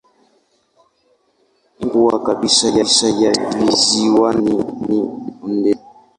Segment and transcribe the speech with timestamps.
[1.77, 2.67] Nchi kubwa kabisa
[3.21, 4.97] ya visiwani ni
[5.43, 5.85] Indonesia.